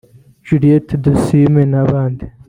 Juliet 0.47 0.87
Tumusiime 1.01 1.61
n’abandi 1.71 2.23